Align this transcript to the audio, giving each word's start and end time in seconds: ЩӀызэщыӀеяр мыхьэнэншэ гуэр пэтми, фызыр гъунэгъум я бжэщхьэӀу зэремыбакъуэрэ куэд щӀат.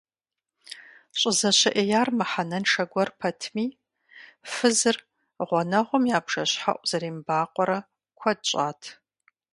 ЩӀызэщыӀеяр 1.19 2.09
мыхьэнэншэ 2.17 2.83
гуэр 2.91 3.09
пэтми, 3.19 3.65
фызыр 4.51 4.97
гъунэгъум 5.47 6.03
я 6.17 6.19
бжэщхьэӀу 6.25 6.81
зэремыбакъуэрэ 6.89 7.79
куэд 8.17 8.39
щӀат. 8.49 8.81